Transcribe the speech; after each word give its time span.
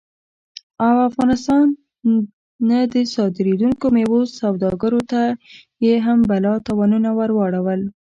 او 0.87 0.95
افغانستان 1.09 1.65
نه 2.69 2.79
د 2.93 2.95
صادرېدونکو 3.13 3.85
میوو 3.95 4.21
سوداګرو 4.39 5.01
ته 5.11 5.21
یې 5.85 5.95
هم 6.05 6.19
بلا 6.29 6.53
تاوانونه 6.65 7.09
ور 7.17 7.29
واړول 7.37 7.81